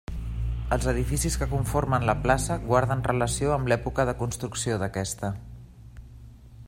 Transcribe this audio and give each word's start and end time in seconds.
Els 0.75 0.85
edificis 0.91 1.35
que 1.41 1.47
conformen 1.51 2.07
la 2.11 2.15
plaça 2.23 2.57
guarden 2.71 3.05
relació 3.09 3.53
amb 3.59 3.71
l'època 3.73 4.07
de 4.11 4.17
construcció 4.23 4.81
d'aquesta. 4.85 5.33